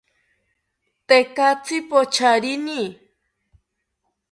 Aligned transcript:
Tekatzi 1.07 1.77
pocharini 1.89 2.81